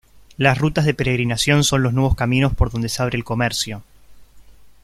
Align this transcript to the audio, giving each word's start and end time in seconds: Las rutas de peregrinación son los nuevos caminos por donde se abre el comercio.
Las 0.35 0.57
rutas 0.57 0.85
de 0.85 0.95
peregrinación 0.95 1.63
son 1.63 1.83
los 1.83 1.93
nuevos 1.93 2.15
caminos 2.15 2.55
por 2.55 2.71
donde 2.71 2.89
se 2.89 3.03
abre 3.03 3.19
el 3.19 3.23
comercio. 3.23 3.83